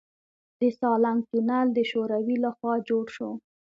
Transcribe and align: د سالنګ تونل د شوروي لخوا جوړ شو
د 0.59 0.61
سالنګ 0.79 1.19
تونل 1.29 1.67
د 1.73 1.79
شوروي 1.91 2.35
لخوا 2.45 2.73
جوړ 2.89 3.05
شو 3.15 3.29